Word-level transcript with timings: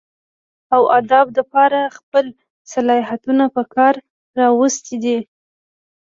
اوادب 0.77 1.25
دپاره 1.39 1.81
خپل 1.97 2.25
صلاحيتونه 2.73 3.45
پکار 3.55 3.93
راوستي 4.39 4.95
دي 5.03 5.17